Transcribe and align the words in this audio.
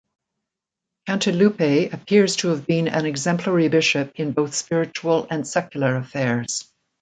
Cantilupe 1.07 1.93
appears 1.93 2.37
to 2.37 2.47
have 2.47 2.65
been 2.65 2.87
an 2.87 3.05
exemplary 3.05 3.67
bishop 3.67 4.13
in 4.15 4.31
both 4.31 4.55
spiritual 4.55 5.27
and 5.29 5.47
secular 5.47 5.95
affairs. 5.95 6.67